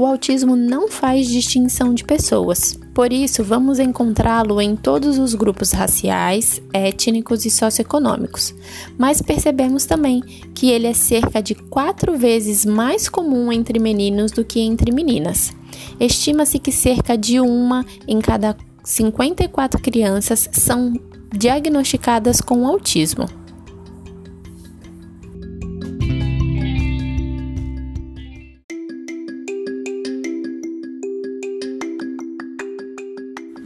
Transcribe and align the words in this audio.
o 0.00 0.06
autismo 0.06 0.56
não 0.56 0.88
faz 0.88 1.28
distinção 1.28 1.92
de 1.92 2.04
pessoas. 2.04 2.80
Por 2.94 3.12
isso, 3.12 3.44
vamos 3.44 3.78
encontrá-lo 3.78 4.58
em 4.58 4.74
todos 4.74 5.18
os 5.18 5.34
grupos 5.34 5.72
raciais, 5.72 6.58
étnicos 6.72 7.44
e 7.44 7.50
socioeconômicos. 7.50 8.54
Mas 8.96 9.20
percebemos 9.20 9.84
também 9.84 10.22
que 10.54 10.70
ele 10.70 10.86
é 10.86 10.94
cerca 10.94 11.42
de 11.42 11.54
quatro 11.54 12.16
vezes 12.16 12.64
mais 12.64 13.10
comum 13.10 13.52
entre 13.52 13.78
meninos 13.78 14.32
do 14.32 14.42
que 14.42 14.60
entre 14.60 14.90
meninas. 14.90 15.52
Estima-se 16.00 16.58
que 16.58 16.72
cerca 16.72 17.14
de 17.14 17.38
uma 17.38 17.84
em 18.08 18.20
cada 18.20 18.56
54 18.82 19.82
crianças 19.82 20.48
são 20.50 20.94
diagnosticadas 21.30 22.40
com 22.40 22.66
autismo. 22.66 23.26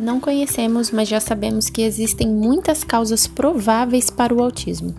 Não 0.05 0.21
conhecemos, 0.21 0.91
mas 0.91 1.09
já 1.09 1.19
sabemos 1.19 1.71
que 1.71 1.81
existem 1.81 2.29
muitas 2.29 2.85
causas 2.85 3.27
prováveis 3.27 4.11
para 4.11 4.35
o 4.35 4.43
autismo. 4.43 4.95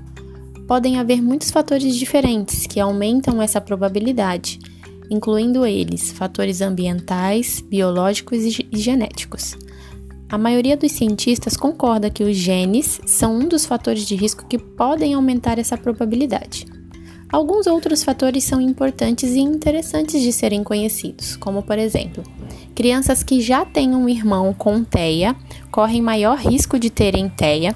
Podem 0.67 0.97
haver 0.97 1.21
muitos 1.21 1.51
fatores 1.51 1.95
diferentes 1.95 2.65
que 2.65 2.79
aumentam 2.79 3.39
essa 3.39 3.61
probabilidade, 3.61 4.57
incluindo 5.07 5.63
eles 5.63 6.11
fatores 6.11 6.59
ambientais, 6.59 7.61
biológicos 7.61 8.39
e 8.39 8.67
genéticos. 8.71 9.55
A 10.27 10.39
maioria 10.39 10.75
dos 10.75 10.93
cientistas 10.93 11.55
concorda 11.55 12.09
que 12.09 12.23
os 12.23 12.35
genes 12.35 12.99
são 13.05 13.35
um 13.35 13.47
dos 13.47 13.63
fatores 13.63 14.07
de 14.07 14.15
risco 14.15 14.47
que 14.47 14.57
podem 14.57 15.13
aumentar 15.13 15.59
essa 15.59 15.77
probabilidade. 15.77 16.65
Alguns 17.31 17.67
outros 17.67 18.03
fatores 18.03 18.43
são 18.43 18.59
importantes 18.59 19.33
e 19.33 19.39
interessantes 19.39 20.19
de 20.19 20.33
serem 20.33 20.63
conhecidos, 20.63 21.35
como 21.35 21.61
por 21.61 21.77
exemplo, 21.77 22.23
crianças 22.75 23.23
que 23.23 23.39
já 23.39 23.63
têm 23.65 23.95
um 23.95 24.09
irmão 24.09 24.53
com 24.53 24.83
TEA 24.83 25.33
correm 25.71 26.01
maior 26.01 26.37
risco 26.37 26.77
de 26.77 26.89
terem 26.89 27.29
TEA. 27.29 27.73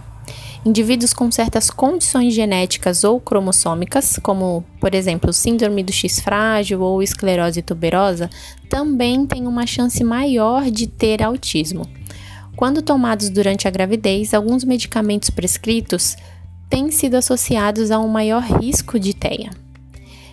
Indivíduos 0.66 1.14
com 1.14 1.31
certas 1.31 1.69
condições 1.69 2.33
genéticas 2.33 3.05
ou 3.05 3.17
cromossômicas, 3.17 4.20
como 4.22 4.64
por 4.77 4.94
exemplo 4.94 5.31
síndrome 5.31 5.83
do 5.83 5.94
X 5.94 6.20
frágil 6.20 6.81
ou 6.81 7.02
esclerose 7.02 7.61
tuberosa, 7.61 8.30
também 8.70 9.25
têm 9.25 9.47
uma 9.47 9.66
chance 9.66 10.03
maior 10.03 10.70
de 10.70 10.86
ter 10.86 11.23
autismo. 11.23 11.88
Quando 12.58 12.81
tomados 12.81 13.30
durante 13.30 13.70
a 13.70 13.72
gravidez, 13.72 14.33
alguns 14.33 14.66
medicamentos 14.66 15.30
prescritos 15.30 16.17
têm 16.70 16.92
sido 16.92 17.16
associados 17.16 17.89
a 17.89 17.97
um 18.00 18.09
maior 18.09 18.44
risco 18.44 19.00
de 19.00 19.14
TEA. 19.14 19.50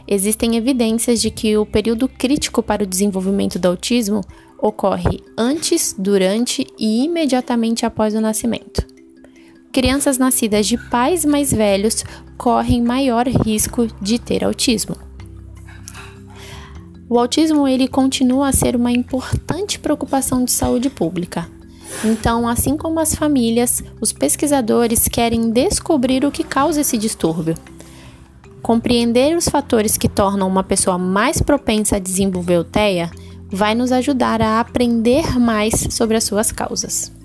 Existem 0.09 0.57
evidências 0.57 1.21
de 1.21 1.31
que 1.31 1.57
o 1.57 1.67
período 1.67 2.09
crítico 2.09 2.63
para 2.63 2.83
o 2.83 2.87
desenvolvimento 2.87 3.59
do 3.59 3.67
autismo 3.67 4.23
ocorre 4.59 5.23
antes, 5.37 5.95
durante 5.97 6.67
e 6.79 7.05
imediatamente 7.05 7.85
após 7.85 8.15
o 8.15 8.21
nascimento. 8.21 8.87
Crianças 9.73 10.19
nascidas 10.19 10.67
de 10.67 10.79
pais 10.79 11.25
mais 11.25 11.53
velhos 11.53 12.05
correm 12.39 12.83
maior 12.83 13.27
risco 13.27 13.87
de 14.01 14.19
ter 14.19 14.45
autismo. 14.45 14.97
O 17.09 17.19
autismo 17.19 17.69
ele 17.69 17.87
continua 17.87 18.49
a 18.49 18.53
ser 18.53 18.75
uma 18.75 18.91
importante 18.91 19.79
preocupação 19.79 20.45
de 20.45 20.51
saúde 20.51 20.91
pública, 20.91 21.49
então, 22.05 22.49
assim 22.49 22.77
como 22.77 23.01
as 23.01 23.15
famílias, 23.15 23.83
os 24.01 24.13
pesquisadores 24.13 25.09
querem 25.09 25.51
descobrir 25.51 26.25
o 26.25 26.31
que 26.31 26.45
causa 26.45 26.81
esse 26.81 26.99
distúrbio. 26.99 27.55
Compreender 28.63 29.37
os 29.37 29.49
fatores 29.49 29.97
que 29.97 30.09
tornam 30.09 30.49
uma 30.49 30.65
pessoa 30.65 30.99
mais 30.99 31.41
propensa 31.41 31.97
a 31.97 32.01
desenvolver 32.01 32.59
o 32.59 32.65
TEA 32.65 33.11
vai 33.51 33.75
nos 33.75 33.93
ajudar 33.93 34.43
a 34.43 34.61
aprender 34.61 35.39
mais 35.39 35.75
sobre 35.91 36.17
as 36.17 36.25
suas 36.25 36.53
causas. 36.53 37.16